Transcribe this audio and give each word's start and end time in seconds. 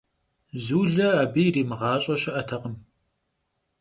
Zule 0.65 1.07
abı 1.23 1.39
yirimığaş'e 1.45 2.15
şı'etekhım. 2.21 2.75